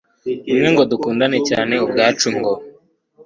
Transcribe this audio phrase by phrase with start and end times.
[0.51, 2.53] umwe, ngo dukundane ubwacu, ngo